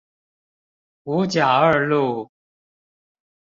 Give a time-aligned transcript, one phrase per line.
[1.03, 2.31] 五甲二路